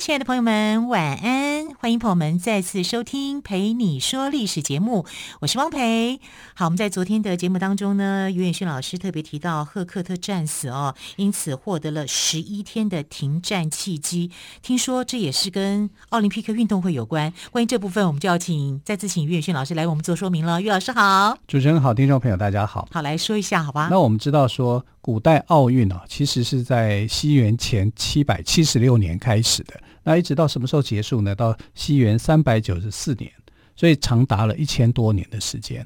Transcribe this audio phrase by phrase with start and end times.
[0.00, 1.74] 亲爱的朋友们，晚安！
[1.78, 5.04] 欢迎朋友们再次收听《陪你说历史》节目，
[5.40, 6.18] 我是汪培。
[6.54, 14.30] 好，我们在昨天的节目当中呢，于远逊老师特别提到赫克特战死哦，因此获得了十一天的停战契机。
[14.62, 17.30] 听说这也是跟奥林匹克运动会有关。
[17.50, 20.62] 关于这部分，我们就要请再次请于远逊老师来为我们做说明了。
[20.62, 22.88] 于老师好，主持人好，听众朋友大家好。
[22.90, 23.88] 好，来说一下好吧？
[23.90, 29.60] 那我们知道说，古代奥运啊，其实是在西元前七百七十六年开始。
[29.64, 31.34] 的，那一直到什么时候结束呢？
[31.34, 33.28] 到西元三百九十四年，
[33.74, 35.84] 所以长达了一千多年的时间。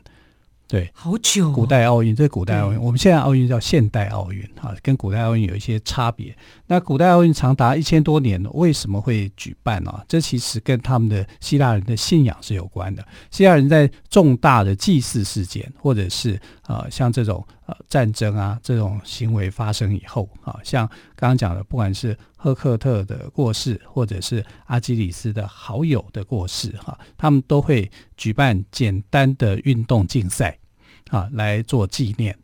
[0.67, 1.53] 对，好久、哦。
[1.55, 6.37] 古代奥运，这古代奥运，我们现在奥运叫现代奥运啊，跟古代奥运有一些差别。
[6.67, 10.03] 那古代奥运长达一千多年，为什么会举办呢？
[10.07, 13.03] 这其实跟他们的希腊人的信仰是有关的。
[13.31, 30.59] 希腊人在重大的祭祀事件，或者是呃像这种呃战争啊这种行为发生以后啊，像刚刚讲的，不管是赫克特的过世，或者是阿基里斯的好友的过世，哈，他们都会举办简单的运动竞赛，
[31.11, 32.37] 啊，来做纪念。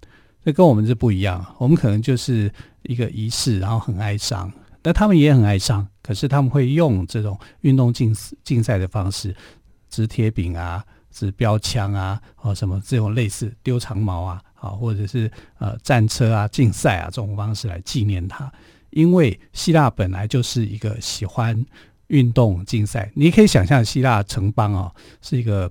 [0.45, 2.53] 这跟我们是不一样，我们可能就是。
[2.85, 5.87] 一个仪式，然后很哀伤，但他们也很哀伤。
[6.03, 9.37] 可是他们会用这种运动竞竞赛的方式，
[9.91, 18.53] 掷铁饼啊，掷标枪啊，哦什么这种类似丢长矛啊，啊或者是呃战车啊竞赛啊这种方式来纪念他。
[18.91, 21.65] 因为希腊本来就是一个喜欢
[22.07, 25.71] 运动竞赛，你可以想象希腊城邦啊是一个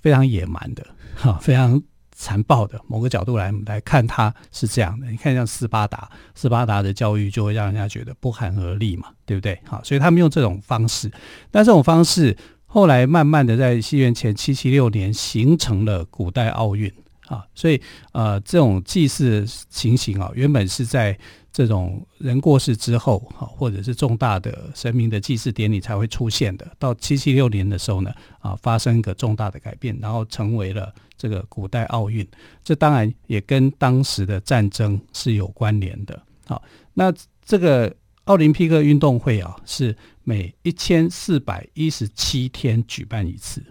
[0.00, 1.80] 非常野蛮的，哈非常。
[2.14, 5.10] 残暴的某个角度来来看，它是这样的。
[5.10, 9.58] 你看，像斯巴达，斯巴达的教育就会让人家觉得不寒而栗嘛，对不对？
[9.64, 11.10] 好，所以他们用这种方式。
[11.50, 16.92] 那这种方式后来慢慢的在西元前七七六年形成了古代奥运
[17.32, 17.46] 啊。
[17.54, 17.80] 所以
[18.12, 21.18] 呃，这种祭祀情形啊，原本是在。
[21.54, 26.66] 这种人过世之后，哈，或者是重大的神明的祭祀典礼才会出现的。
[26.78, 32.26] 到七七六年的时候呢，啊，发生一个重大的改变，然后成为了这个古代奥运。
[32.64, 36.18] 这当然也跟当时的战争是有关联的。
[36.46, 36.62] 好，
[36.94, 37.12] 那
[37.44, 37.94] 这个
[38.24, 39.94] 奥林匹克运动会啊，是
[40.24, 43.62] 每一千四百一十七天举办一次。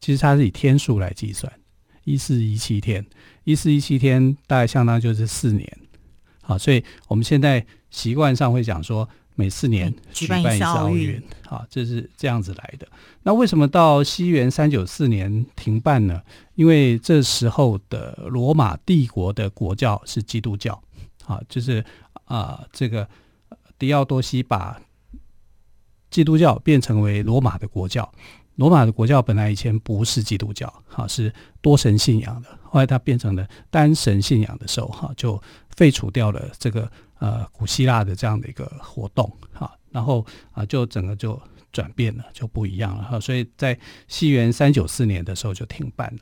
[0.00, 1.52] 其实它是以天数来计算，
[2.08, 3.04] 一四一七天，
[3.44, 5.78] 一四一七天大概相当就是四年。
[6.40, 12.88] 好，所以我们现在习惯上会讲说，每四年举办一次奥运，啊，这是这样子来的。
[13.22, 16.22] 那为什么到西元三九四年停办呢？
[16.54, 20.82] 因为这时候的罗马帝国的国教是基督教，
[21.26, 21.84] 啊，就是
[22.24, 23.06] 啊，这个
[23.78, 24.80] 狄奥多西把
[26.10, 28.10] 基督教变成为罗马的国教。
[28.56, 32.48] 罗马的国教本来以前不是基督教，哈，是多神信仰的。
[32.62, 35.40] 后来它变成了单神信仰的时候，哈，就
[35.76, 41.40] 废除掉了这个呃古希腊的这样的一个活动，哈，然后啊就整个就
[41.72, 43.18] 转变了，就不一样了，哈。
[43.18, 46.20] 所以在西元三九四年的时候就停办了。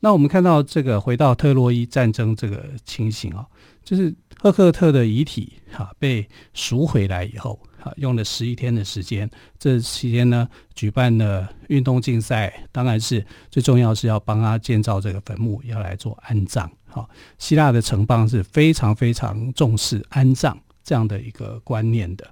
[0.00, 3.46] 那我们看到这个回到特洛伊战争这个情形啊，
[3.82, 7.58] 就是赫克特的遗体哈被赎回来以后。
[7.84, 16.66] 啊，用了十一天的时间，这期间呢，举办了运动竞赛，当然是最重要是要帮他建造这个坟墓，要来做安葬。
[16.86, 17.06] 好，
[17.36, 22.26] 希腊的城邦是非常非常重视安葬这样的一个观念的，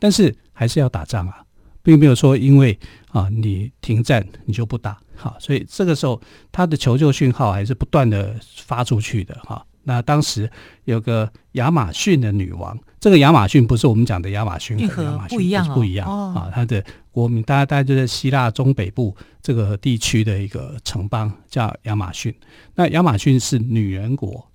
[0.00, 1.44] 但是还是要打仗啊，
[1.82, 2.78] 并没有说因为
[3.08, 4.98] 啊你停战你就不打。
[5.14, 6.20] 哈，所以这个时候
[6.50, 8.34] 他的求救讯号还是不断的
[8.64, 9.64] 发出去的哈。
[9.84, 10.50] 那当时
[10.84, 16.50] 有个亚马逊的女王，这个亚马逊不是我们讲的亚马逊，和亚马逊不一样，哦，不一样啊。
[16.54, 22.34] 它的国民，大家大家就在希腊中北部这个地区的一个城邦叫亚马逊。
[22.76, 24.48] 那亚马逊是女人国，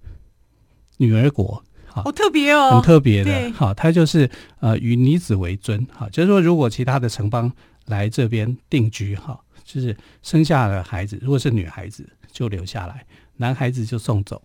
[0.97, 1.61] 女儿国，
[2.03, 3.51] 好特别哦，很特别的。
[3.53, 4.29] 好，他就是
[4.59, 7.51] 呃以女子为尊，哈，就是说如果其他的城邦
[7.85, 13.05] 来这边定居，哈，就是生下了孩子，如果是女孩子就留下来，
[13.35, 14.41] 男孩子就送走。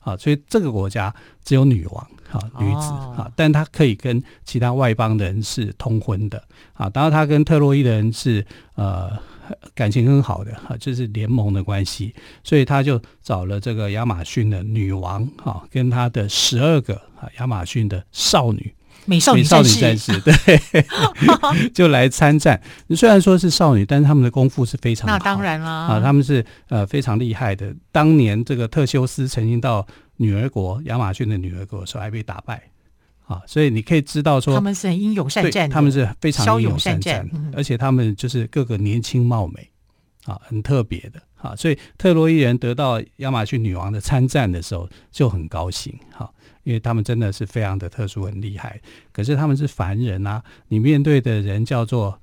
[0.00, 1.14] 啊，所以这个国家
[1.44, 6.42] 只有女王，哈，女子，哈，但她可以跟其他外邦人是通婚的，
[6.72, 8.42] 啊，当然她跟特洛伊的人是
[8.76, 9.10] 呃
[9.74, 12.14] 感情很好的，哈，就是联盟的关系，
[12.44, 18.74] 所以他就找了这个亚马逊的女王，哈，跟他的十二个啊亚马逊的少女，
[19.06, 20.34] 美少女战士，士对，
[21.74, 22.60] 就来参战。
[22.90, 25.86] 虽然说是少女，但是他们的功夫是非常好，那当然啦。
[25.86, 27.74] 啊，他们是呃非常厉害的。
[27.90, 29.86] 当年这个特修斯曾经到
[30.16, 32.69] 女儿国亚马逊的女儿国的时候，还被打败
[33.30, 39.70] 啊，所以你可以知道说他们是很英勇善战，他们是非常英勇善战，而且他们就是各个年轻貌美
[40.24, 41.54] 啊，很特别的啊。
[41.54, 46.24] 所以特洛伊人得到亚马逊女王的参战的时候就很高兴哈。
[46.24, 46.30] 啊
[46.62, 48.78] 因为他们真的是非常的特殊，很厉害。
[49.12, 52.16] 可是他们是凡人啊，你面对的人叫做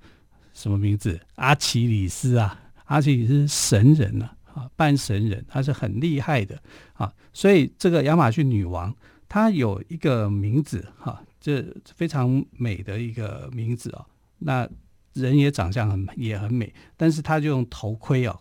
[0.54, 1.20] 什么名字？
[1.36, 6.56] 阿奇里斯啊，阿奇里斯神人啊，啊，半神人，他是很厉害的
[6.94, 7.12] 啊。
[7.34, 8.96] 所以这个亚马逊女王，
[9.30, 11.66] 她有一个名字哈，这
[11.96, 14.06] 非常美的一个名字啊。
[14.40, 14.68] 那
[15.14, 18.40] 人也长相很也很美，但是她就用头盔哦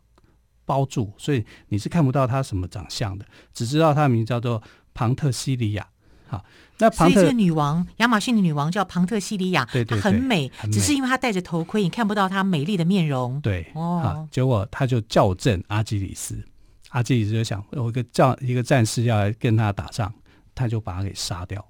[0.64, 4.62] 包住，所以你是看不到她什么长相的，只知道她的名字叫做。
[4.98, 5.86] 庞特西里亚，
[6.26, 6.42] 好，
[6.78, 13.38] 那庞特所以这个女王，亚马逊的女王叫庞特西里亚，对对对，她很美，很美，只是因为她戴着头盔，你看不到她美丽的面容。
[13.42, 16.42] 对，哦，好，结果他就校正阿基里斯，
[16.88, 20.10] 阿基里斯就想，有一个叫一个战士要来跟他打仗，
[20.56, 21.64] 他就把他给杀掉，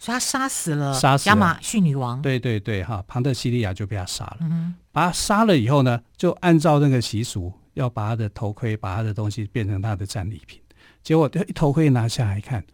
[0.00, 2.20] 所以他杀死了杀死了亚马逊女王。
[2.20, 10.60] 对对对，哈，庞特西利亚就被他杀了，嗯，把他杀了以后呢，就按照那个习俗，要把他的头盔，把他的东西变成他的战利品，
[11.04, 12.64] 结果一头盔拿下来看。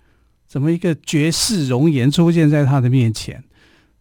[0.47, 3.45] 怎么一个绝世容颜出现在他的面前？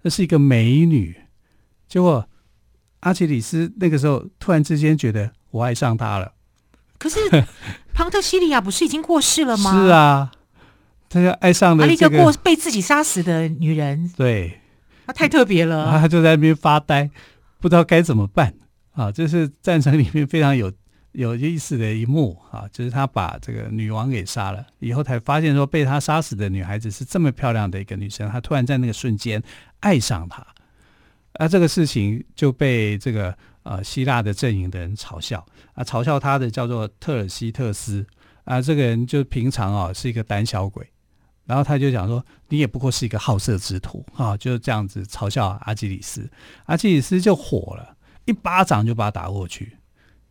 [0.04, 1.14] 那是一个美女。
[1.90, 2.26] 结果
[3.02, 6.32] 阿奇里斯那个时候突然之间觉得我爱上她了。
[6.98, 7.20] 可是
[7.94, 9.72] 庞特西利亚不是已经过世了吗？
[9.74, 10.32] 是啊，
[11.10, 14.12] 他就爱上了一个过被自己杀死的女人。
[14.16, 14.60] 对，
[15.06, 16.00] 她太特别了。
[16.00, 17.10] 他就在那边发呆，
[17.60, 18.54] 不知道该怎么办
[18.92, 19.12] 啊！
[19.12, 20.72] 这是战争里面非常有。
[21.14, 29.42] 有意思的一幕啊，就是他把这个女王给杀了以后，才发现说被他杀死的女孩子是这么漂亮的一个女生，他突然在那个瞬间
[29.80, 30.46] 爱上她，
[31.34, 35.44] 啊，这个事情就被这个呃希腊的阵营的人嘲笑
[35.74, 38.06] 啊，嘲笑他的叫做特尔西特斯
[38.44, 40.88] 啊，这个人就平常啊是一个胆小鬼，
[41.48, 46.30] 然后他就讲说你也不过是一个好色之徒啊，就这样子嘲笑阿基里斯，
[46.66, 47.96] 阿基里斯就火了，
[48.26, 49.78] 一巴掌就把他打过去。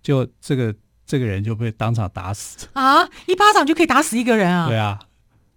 [0.03, 0.73] 就这个
[1.05, 3.03] 这个人就被当场打死啊！
[3.27, 4.69] 一巴掌就可以打死一个人啊？
[4.69, 5.01] 对啊，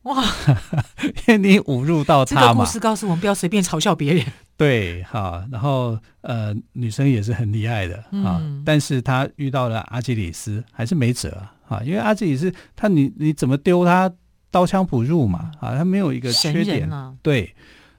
[0.04, 0.24] 哇！
[1.04, 2.42] 因为你侮辱到他嘛。
[2.42, 4.26] 这个故事告诉我们，不要随便嘲笑别人。
[4.58, 14.12] 对，哈，然后呃，女生也是很厉害的啊，嗯、但是她遇到了阿基里斯，还是没辙啊，因为阿基里斯他你你怎么丢他
[14.52, 17.16] 刀枪不入嘛啊，他没有一个缺点啊。
[17.22, 17.56] 对，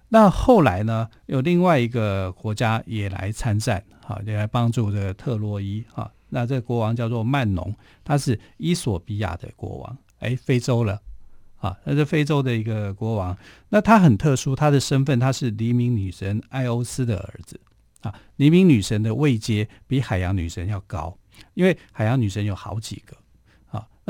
[0.08, 6.11] 那后来呢，有另外一个国家也来参战，啊，也来帮助这个特洛伊啊。
[6.31, 7.75] 那这个国王叫做曼农，
[8.05, 11.00] 他是伊索比亚的国王，哎，非洲了
[11.58, 13.37] 啊，那是非洲的一个国王。
[13.69, 17.61] 那他很特殊，他的身份他是黎明女神艾欧斯的儿子
[18.02, 18.14] 啊。
[18.37, 21.17] 黎明女神的位阶比海洋女神要高，
[21.55, 23.29] 因为海洋女神有好几个啊。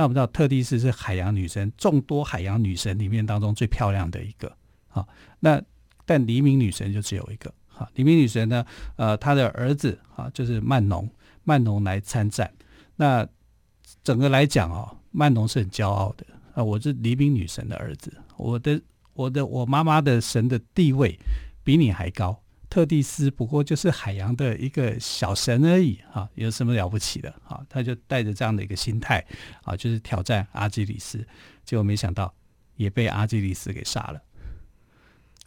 [0.01, 4.51] 那我们知道特蒂斯是海洋女神众多海洋女神里面当中最漂亮的一个
[4.89, 5.07] 啊。
[5.41, 5.61] 那
[6.07, 7.87] 但黎明女神就只有一个啊。
[7.97, 8.65] 黎明女神呢，
[8.97, 11.07] 呃，她的儿子啊就是曼农。
[11.45, 12.51] 曼农来参战，
[12.97, 13.29] 那
[14.03, 16.65] 整个来讲哦，曼农是很骄傲的啊！
[16.65, 18.81] 我是黎明女神的儿子，我的
[19.13, 21.19] 我的我妈妈的神的地位
[21.63, 22.40] 比你还高。
[22.71, 27.61] 特蒂斯不过就是海洋的一个小神而已啊，有什么了不起的啊？
[27.69, 29.23] 他就带着这样的一个心态
[29.65, 31.19] 啊，就是挑战阿基里斯，
[31.65, 32.33] 结果没想到
[32.77, 34.23] 也被阿基里斯给杀了。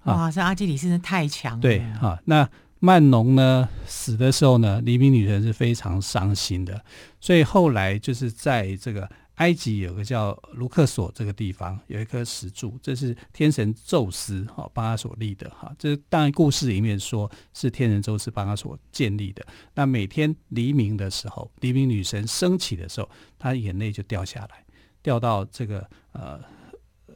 [0.03, 1.61] 哇，这阿基里斯真的太强了。
[1.61, 2.47] 对啊，那。
[2.85, 6.83] 曼农呢死的时候呢，黎明女神是非常伤心的，
[7.21, 9.09] 所以后来就是在这个
[9.43, 15.69] 埃及有个叫卢克索这个地方有一颗石柱，这是天神宙斯哈帮他所立的哈。
[15.77, 19.45] 这当然故事里面说是天神宙斯帮他所建立的。
[19.73, 24.63] 那每天黎明的时候，黎明女神升起的时候，她眼泪就掉下来，
[25.01, 26.39] 掉到这个呃。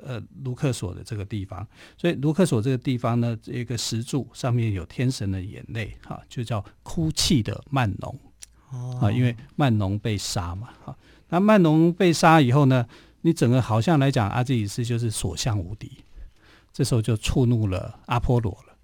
[0.04, 1.68] 呃，卢克索的这个地方，
[1.98, 8.20] 所以卢克索这个地方呢，这个石柱上面有天神的眼泪，哈，就叫哭泣的曼农，
[8.70, 10.96] 啊、哦，因为曼农被杀嘛，哈，
[11.30, 12.88] 那曼农被杀以后呢，
[13.22, 16.04] 你整个好像来讲，阿基里斯就是所向无敌，
[16.72, 18.76] 这时候就触怒了阿波罗了，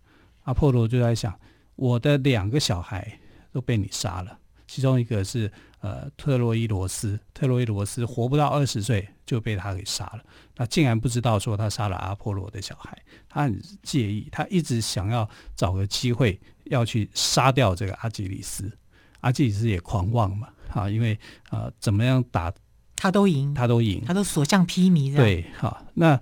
[0.44, 1.34] 阿波罗就在想，
[1.76, 3.20] 我的两个小孩
[3.52, 4.40] 都被你杀了。
[4.66, 10.24] 其中一个是呃特洛伊罗斯，特洛伊罗斯活不到二十岁就被他给杀了。
[10.56, 12.98] 那竟然不知道说他杀了阿波罗的小孩，
[13.30, 18.72] 他很介意，他一直想要找个机会要去杀掉这个阿基里斯。
[19.20, 21.13] 阿基里斯也狂妄嘛，啊，因为
[21.50, 22.53] 啊、呃、怎么样打
[22.96, 25.15] 他都赢，他都赢，他都所向披靡。
[25.15, 26.20] 对，好，那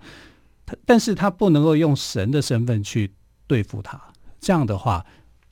[0.65, 3.13] 他但是他不能够用神的身份去。
[3.47, 4.01] 对付他。
[4.39, 5.05] 这样的话，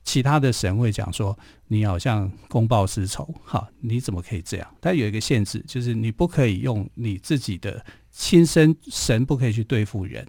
[0.04, 4.66] 其他的神会讲说，你好像公报私仇，哈，你怎么可以这样？
[4.80, 10.26] 但有一个限制，就是你不可以用你自己的亲身神，不可以去对付人，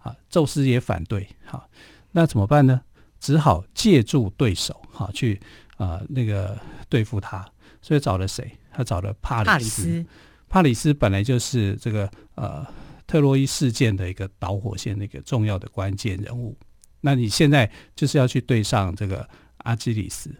[0.00, 1.66] 啊，宙斯也反对，哈，
[2.12, 2.78] 那怎么办呢？
[3.18, 5.40] 只好借助对手，哈，去
[5.78, 6.58] 啊、呃、那个
[6.90, 7.42] 对付他。
[7.84, 8.50] 所以找了谁？
[8.72, 9.52] 他找了帕里斯。
[9.52, 10.06] 帕里斯，
[10.48, 12.66] 帕里斯本来就是这个呃
[13.06, 16.56] 特洛伊事件的一个导火线，那个重要的关键人物。
[17.02, 20.34] 那你现在就是要去对上这个阿基里斯，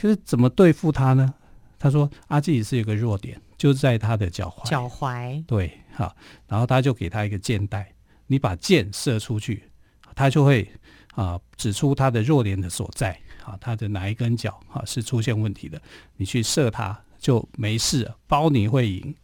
[0.00, 1.34] 可是怎么对付他呢？
[1.80, 4.70] 他说阿基里斯有个弱点，就在他的脚踝。
[4.70, 5.44] 脚踝。
[5.46, 6.14] 对，好，
[6.46, 7.92] 然后他就给他一个箭袋，
[8.28, 9.64] 你把箭射出去，
[10.14, 10.70] 他就会
[11.12, 15.80] 啊指出他的弱点的所在，啊，他的哪一根脚啊是出现问题的，
[16.16, 19.14] 你去射他就没事，包你会赢。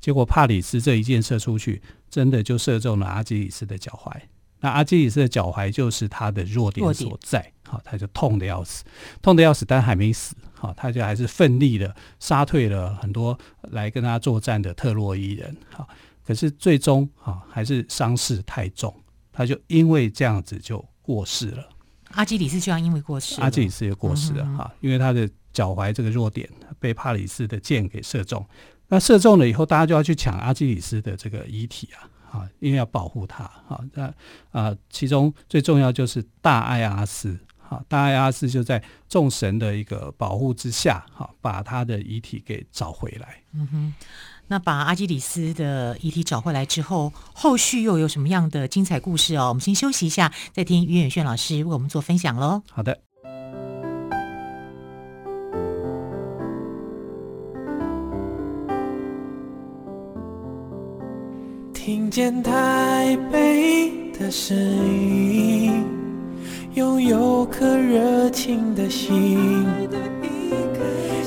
[0.00, 4.12] 结果帕里斯这一箭射出去，真的就射中了阿基里斯的脚踝。
[4.60, 8.84] 那阿基里斯的脚踝就是他的弱点所在，好，他就痛得要死，
[9.20, 13.38] 痛得要死，但还没死，好，他就还是奋力的杀退了很多
[13.72, 15.86] 来跟他作战的特洛伊人，好，
[16.24, 18.94] 可是最终啊还是伤势太重，
[19.30, 21.68] 他就因为这样子就过世了。
[22.10, 26.48] 阿基里斯就要因为过世，阿基里斯也过世了哈，因为他的脚踝这个弱点
[26.80, 28.44] 被帕里斯的箭给射中，
[28.88, 32.10] 那射中了以后，大家就要去抢阿基里斯的这个遗体啊。
[32.28, 34.12] 啊，因为要保护他，好，那
[34.50, 43.40] 啊，其中最重要就是大爱阿斯，好，大爱阿斯就在众神的一个保护之下，好，把他的遗体给找回来。
[43.52, 43.94] 嗯哼，
[44.48, 49.48] 那把阿基里斯的遗体找回来之后，后续又有什么样的精彩故事哦？
[49.48, 52.62] 我们先休息一下，再听于远炫老师为我们做分享喽。
[52.70, 52.98] 好的。
[61.72, 65.84] 听见台北的声音，
[66.74, 69.64] 拥有颗热情的心，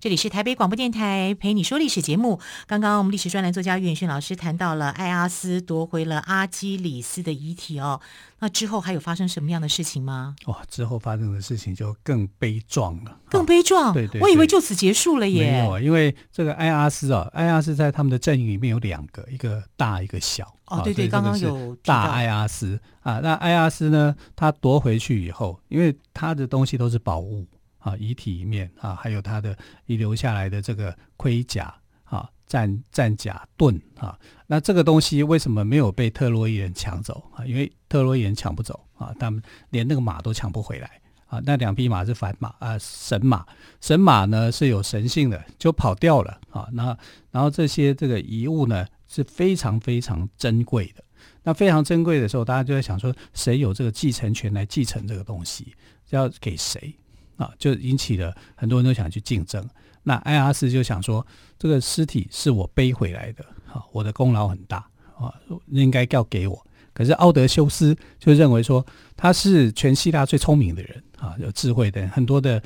[0.00, 2.40] 这里是台北广播电台陪你说历史节目。
[2.66, 8.00] 刚刚我们历史专栏作家岳远逊老师谈到了艾阿斯夺回了阿基里斯的遗体哦。
[8.38, 10.34] 那之后还有发生什么样的事情吗？
[10.46, 13.92] 哇，之后发生的事情就更悲壮了，更悲壮。
[13.92, 15.50] 对，对对，我以为就此结束了耶。
[15.52, 20.50] 没有，因为这个艾阿斯啊，艾阿斯在他们的阵营里面有两个，一个大，一个小。
[20.68, 23.20] 哦，对对，刚刚有大艾阿斯啊。
[23.22, 27.46] 那艾阿斯呢，他夺回去以后，因为他的东西都是宝物。
[27.80, 29.56] 啊，遗体里面啊，还有他的
[29.86, 37.44] 遗留下来的这个盔甲啊，战战甲盾啊，那这个东西为什么没有被特洛伊人抢走啊？
[37.44, 41.40] 因为特洛伊人抢不走啊，他们连那个马都抢不回来啊。
[41.44, 43.46] 那两匹马是凡马啊，神马，
[43.80, 46.68] 神马呢是有神性的，就跑掉了啊。
[46.72, 46.96] 那
[47.30, 51.02] 然后这些这个遗物呢是非常非常珍贵的。
[51.42, 55.74] 那非常珍贵的时候，大家就在想说，谁有这个继承权来继承这个东西，
[56.10, 56.94] 要给谁？
[57.40, 59.66] 啊，就引起了很多人都想去竞争。
[60.02, 61.26] 那爱阿斯就想说，
[61.58, 64.86] 这个尸体是我背回来的，啊，我的功劳很大
[65.18, 65.32] 啊，
[65.68, 66.66] 应该要给我。
[66.92, 68.84] 可是奥德修斯就认为说，
[69.16, 72.62] 他是全希腊最聪明的人啊，有智慧的人，很多的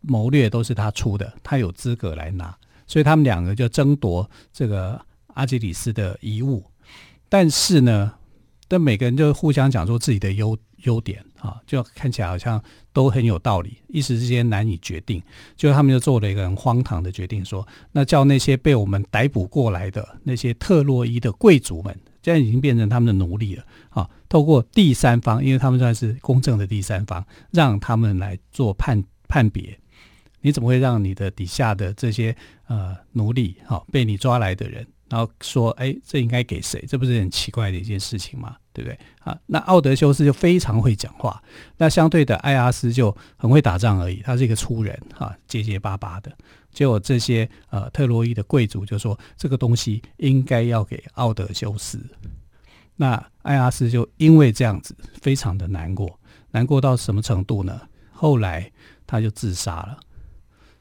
[0.00, 2.56] 谋略都是他出的，他有资格来拿。
[2.88, 5.00] 所以他们两个就争夺这个
[5.34, 6.64] 阿基里斯的遗物。
[7.28, 8.12] 但是呢，
[8.68, 15.22] 但每个人就互相讲说自己的优优点啊，就看起来好像都很有道理，一时之间难以决定。
[15.56, 24.08] 就他们就做了一个很荒唐的决定，说那叫那些被我们逮捕过来的那些特洛伊的贵族们，现在已经变成他们的奴隶了啊。
[24.28, 29.78] 透过第三方，因为他们算是公正的第三方，让他们来做判判别。
[30.40, 34.86] 你怎么会让你的底下的这些呃奴隶，哈、啊，被你抓来的人？
[35.08, 36.84] 然后说，哎，这应该给谁？
[36.88, 38.56] 这不是很奇怪的一件事情吗？
[38.72, 38.98] 对不对？
[39.20, 41.40] 啊，那奥德修斯就非常会讲话，
[41.76, 44.20] 那相对的，爱阿斯就很会打仗而已。
[44.22, 46.36] 他是一个粗人，哈、结结巴巴的。
[46.72, 52.04] 结果这些呃特洛伊的贵族就说，这个东西应该要给奥德修斯。
[52.96, 56.18] 那爱阿斯就因为这样子，非常的难过，
[56.50, 57.80] 难过到什么程度呢？
[58.10, 58.70] 后来
[59.06, 60.00] 他就自杀了。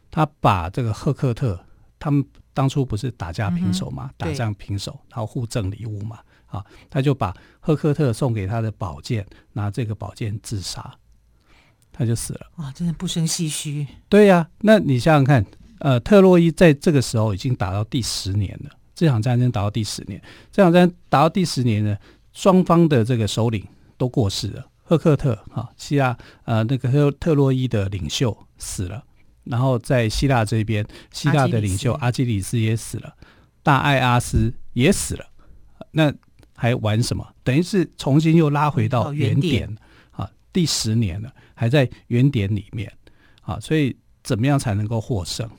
[0.09, 1.63] 他把这个赫克特
[1.99, 2.25] 他们。
[2.55, 10.95] 当初不是打架平手嘛，打仗平手，然后互赠礼物嘛，啊，他就把赫克特送给他的宝剑，拿这个宝剑自杀，
[11.91, 12.47] 他就死了。
[12.55, 13.85] 哇，真的不生唏嘘。
[14.07, 15.45] 对呀、啊，那你想想看，
[15.79, 21.97] 呃，特洛伊在这个时候已经打到第十年了，这场战争打到第十年，这场战争打到第十年呢，
[22.31, 29.03] 双方的这个首领都过世了，赫克特哈希腊呃那个特特洛伊的领袖死了。
[29.45, 33.15] 然后在希腊这边，希腊的领袖阿基里斯也死了，
[33.63, 35.25] 大爱阿斯也死了，
[35.91, 36.13] 那
[36.55, 37.25] 还玩什么？
[37.43, 39.75] 等于是重新又拉回到原点
[40.11, 40.29] 啊！
[40.51, 42.91] 第十年了，还在原点里面
[43.41, 43.59] 啊！
[43.59, 45.49] 所以怎么样才能够获胜？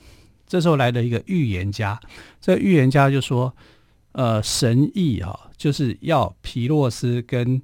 [0.45, 1.99] 这时候来了一个预言家，
[2.41, 3.55] 这个预言家就说：
[4.11, 7.61] 呃，神意啊，就是要皮洛斯跟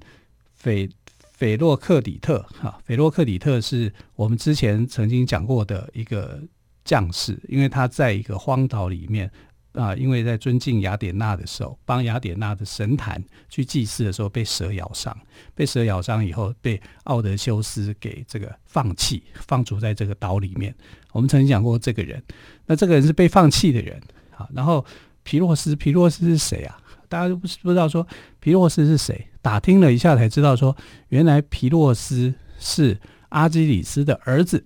[0.54, 0.88] 斐。
[1.36, 6.40] 斐洛克里特，哈，斐洛克里特是我们之前曾经讲过的一个
[6.84, 9.28] 将士，因为他在一个荒岛里面
[9.72, 15.16] 啊，因为在尊敬雅典娜的时候，帮雅典娜的神坛去祭祀的时候被蛇咬伤，
[15.56, 20.72] 被蛇咬伤以后被奥德修斯给这个放弃，放逐在这个岛里面。
[21.10, 22.22] 我们曾经讲过这个人，
[22.66, 24.00] 那这个人是被放弃的人，
[24.36, 24.86] 啊，然后
[25.24, 26.78] 皮洛斯，皮洛斯是谁啊？
[27.14, 28.04] 大家都不不知道说
[28.40, 30.76] 皮洛斯是谁，打听了一下才知道说，
[31.10, 34.64] 原来皮洛斯是阿基里斯的儿子。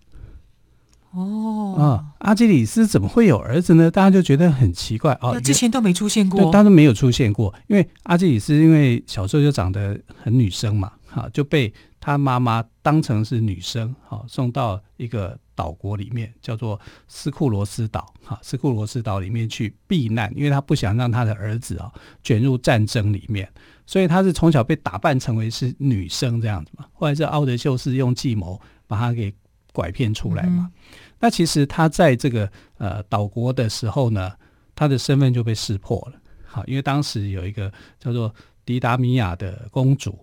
[1.10, 3.90] 哦，啊、嗯，阿基里斯怎么会有儿子呢？
[3.90, 11.70] 大家就觉得很奇怪哦，之前都没出现过，对，他都没有出现过，因为阿基里斯因为小时候就长得很女生嘛，哈，就被
[12.08, 15.38] 他妈妈当成是女生，好，送到一个。
[15.58, 23.52] 岛国里面叫做斯库罗斯岛，哈，斯库罗斯岛里面去避难，因为他不想让他的儿子啊卷入战争里面，
[23.84, 26.86] 所以他是从小被打扮成为是女生这样子嘛。
[26.92, 29.34] 后来是奥德修斯用计谋把他给
[29.72, 30.70] 拐骗出来嘛。
[30.70, 34.30] 嗯、那其实他在这个呃岛国的时候呢，
[34.76, 38.32] 他的身份就被识破了，好，因为当时有一个叫做
[38.64, 40.16] 迪达米亚的公主，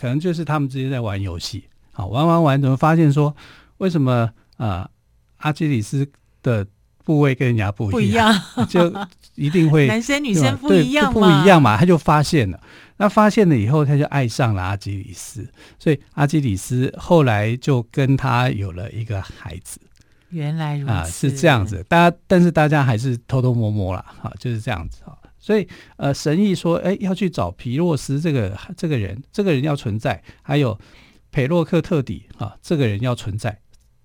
[0.00, 3.34] 可能就是他们之间在玩游戏，好，玩玩玩，怎么发现说
[3.78, 4.30] 为什么？
[4.56, 4.90] 啊，
[5.36, 6.04] 阿基里斯
[6.42, 6.66] 的
[7.04, 8.92] 部位跟人家不一样，一样 就
[9.36, 12.60] 一定会 男生女生不一样嘛，不一样嘛，他就发现了。
[12.96, 15.48] 那发现了以后，他就爱上了阿基里斯，
[15.78, 19.80] 所以阿基里斯后来就跟他有了一个孩子。
[20.30, 21.84] 原来如此，啊，是这样子。
[21.88, 25.16] 大家，但是大家还是偷偷摸摸啦，哈，就是这样子哈。
[25.48, 30.78] 所以，呃，神意说，哎，要去找皮洛斯这个这个人，这个人要存在，还有
[31.30, 33.58] 裴洛克特底啊，这个人要存在。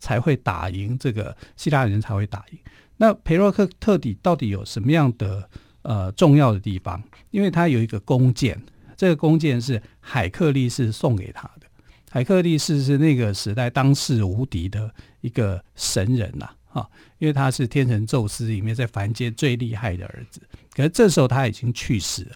[0.03, 2.59] 才会打赢这个希腊人才会打赢。
[2.97, 5.49] 那裴洛克特底到底有什么样的
[5.83, 7.01] 呃重要的地方？
[7.31, 8.61] 因为他有一个弓箭，
[8.97, 11.67] 这个弓箭是海克力士送给他的。
[12.11, 16.85] 海克力士是那个时代当世无敌的一个神人呐，啊
[17.19, 20.41] 因为他是天神宙斯里面在凡间最厉害的儿子。
[20.75, 22.35] 可是这时候他已经去世了。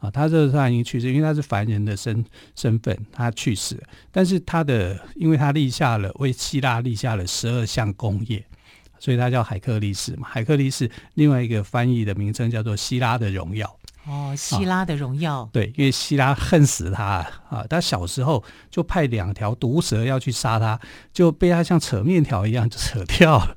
[0.00, 2.24] 啊，他这时候他已经去世，因为他是凡人的身
[2.56, 3.82] 身份，他去世了。
[4.10, 8.44] 但是他的，因为他立下了为希腊立下了十二项功业，
[8.98, 10.26] 所以他叫海克力士嘛。
[10.28, 13.78] 海克力士另外一个翻译的名称叫做希拉的荣耀。
[14.06, 15.48] 哦，希拉的荣耀。
[15.52, 20.78] 对，因为希拉恨死他啊，他小时候就派两条毒蛇要去杀他，
[21.12, 23.56] 就被他像扯面条一样 就扯掉了。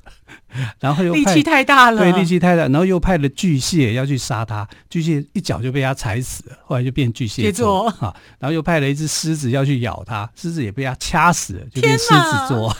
[0.79, 8.15] 然后又力气太大了，对，力气太大，然后又派了巨蟹要去杀他，巨蟹一脚就被他踩死了，后来就变巨蟹座啊。
[8.39, 12.75] 然后又派了一只狮子要去咬他，狮子也被他掐死了，就变狮子座。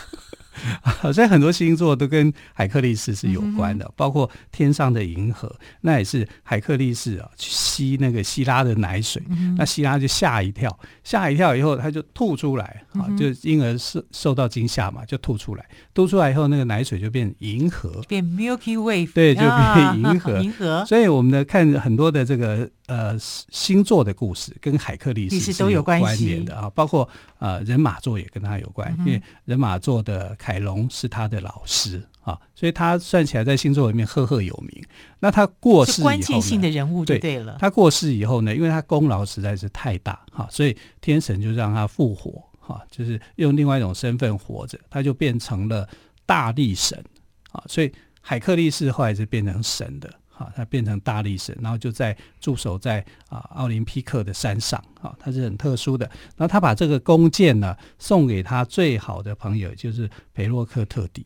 [0.81, 20.85] 好像很多星座都跟海克力士是有关的，嗯、包括天上的银河，那也是海克力士啊去吸那个希拉的奶水，嗯、那希拉就吓一跳，吓一跳以后他就吐出来啊，就婴儿受受到惊吓嘛，就吐出来，吐出来以后那个奶水就变银河，变 Milky Way，对，就变银河，啊、 银河。
[20.85, 27.07] 所以我们的看很多的这个呃星座的故事跟海克力士都有关联的啊，包括
[27.39, 34.85] 呃人马座也跟他有关，嗯、因为人马座的凯龙是他的老师啊，所以他算起来在星座里面赫赫有名。
[35.17, 37.57] 那他过世以后，关键性的人物就对了。
[37.59, 45.89] 他过世以后呢，因为他功劳实在是太大哈，所以天神就让他复活哈，就是用另外一种身份活着，他就变成了
[46.27, 47.03] 大力神
[47.51, 47.63] 啊。
[47.65, 50.13] 所以海克力士后来是变成神的。
[50.37, 54.83] 好，他变成大力神，然后就在驻守在啊奥林匹克的山上。
[55.01, 56.05] 啊，他是很特殊的。
[56.35, 61.25] 然后他把这个弓箭呢送给他最好的朋友，就是裴洛克特底，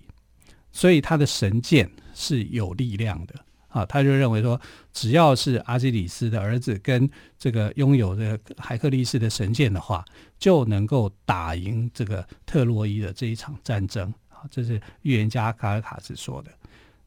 [0.71, 3.33] 所以他的神箭是有力量的。
[3.69, 4.61] 啊，他就认为说，
[4.93, 10.05] 只要是阿基里斯的儿子跟这个拥有这个海克力斯的神箭的话，
[10.37, 14.13] 就能够打赢这个特洛伊的这一场战争。
[14.29, 16.51] 啊，这是预言家卡尔卡斯说的。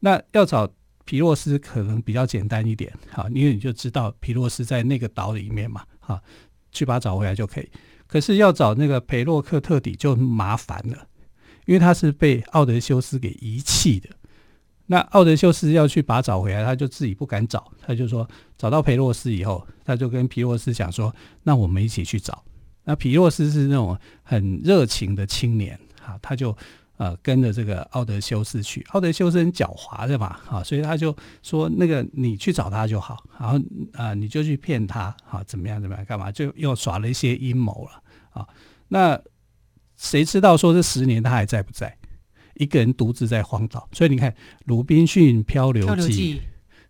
[0.01, 0.69] 那要找。
[1.05, 6.21] 皮洛斯可能比较简单一点，好，因为你就知道皮洛斯在那个岛里面嘛，好，
[6.71, 7.69] 去把他找回来就可以。
[8.07, 11.07] 可是要找那个裴洛克特底就麻烦了，
[11.67, 14.09] 因为他是被奥德修斯给遗弃的。
[14.87, 22.45] 那奥德修斯要去把他找回来，他就自己不敢找，他就说找到裴洛斯以后，他就跟皮洛斯讲说：“那我们一起去找。”
[22.85, 26.57] 那皮洛斯是那种很热情的青年哈，他就。
[27.03, 31.12] 呃，跟着这个奥德修斯去，奥德修斯很狡猾的嘛，啊，所以他就
[31.43, 33.59] 说那个你去找他就好，然后
[33.93, 38.47] 啊、呃，你就去骗他，啊，怎么样怎么样，干嘛，就又耍了一些阴谋了，啊，
[38.87, 39.21] 那
[39.97, 41.93] 谁知道说这十年他还在不在？
[42.55, 44.31] 一个人独自在荒岛，所以你看
[44.67, 46.35] 《鲁滨逊漂流记》。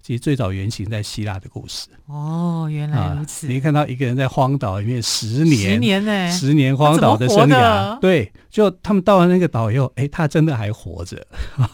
[0.02, 3.46] 其实最早原型在希腊的故事哦，原来如此。
[3.46, 11.24] 啊、你看到一个人在荒岛里面十年，十年呢，十年荒岛的生涯，对，就他们到了那个岛以后，哎，他真的还活着，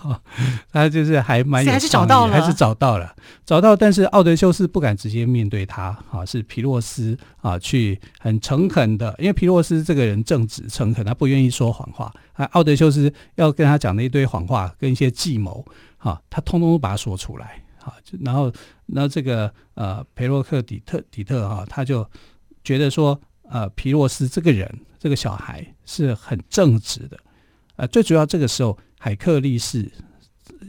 [0.71, 3.15] 他就是还蛮有，还是找到了，还是找到了，
[3.47, 3.75] 找到。
[3.75, 12.13] 但是奥德修斯不敢直接面对他，啊，是皮洛斯啊，去很诚恳的，因为皮洛斯这个人正直诚恳，他不愿意说谎话。
[12.35, 15.65] 啊，奥德修斯要跟他讲的一堆谎话跟一些计谋，
[15.97, 17.63] 啊，他通通都把它说出来。
[17.81, 18.53] 啊，然后，
[18.87, 22.09] 那这个呃，裴洛克底特底特哈、他就
[22.65, 27.19] 觉得说，呃，皮洛斯这个人，这个小孩是很正直的，
[27.77, 29.91] 呃，最主要这个时候，海克力士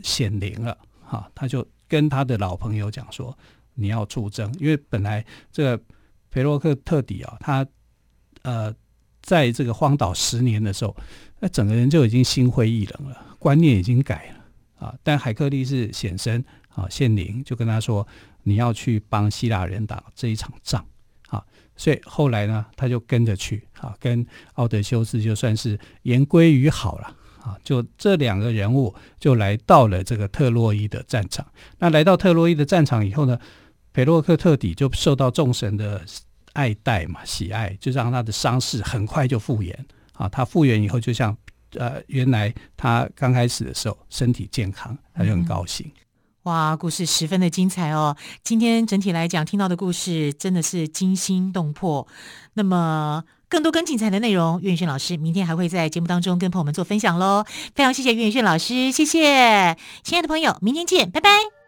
[0.03, 3.37] 显灵了，哈、啊，他就跟他的老朋友讲说，
[3.73, 5.83] 你要出征，因为本来这个
[6.29, 7.65] 裴洛克特底啊，他
[8.43, 8.73] 呃，
[9.21, 10.95] 在这个荒岛十年的时候，
[11.39, 16.45] 那整个人就已经心灰意冷了，观念已经改了啊，但海克力士显身。
[16.75, 18.07] 啊，献灵就跟他说
[18.43, 20.85] ：“你要去帮希腊人打这一场仗。”
[21.29, 27.15] 啊，所以后来呢，他就跟着去，啊，跟奥德修斯就算是言归于好了。
[27.41, 31.45] 啊，就这两个人物就来到了这个特洛伊的战场。
[31.77, 33.39] 那来到特洛伊的战场以后呢，
[33.93, 36.03] 裴洛克特底就受到众神的
[36.53, 39.85] 爱戴嘛，喜爱，就让他的伤势很快就复原。
[40.13, 41.35] 啊，他复原以后，就像
[41.75, 45.85] 呃，原来他刚开始的时候身体健康，他就很高兴。
[45.87, 46.01] 嗯
[46.43, 48.15] 哇，故事十分的精彩哦！
[48.43, 52.07] 今天整体来讲，听到的故事真的是惊心动魄。
[52.53, 57.43] 那么，更多更精彩的内容，岳云轩老师明天还会在节目当中跟朋友们做分享喽。
[57.75, 61.58] 非常谢谢岳云轩老师，谢谢，亲爱的朋友，明天见，拜拜。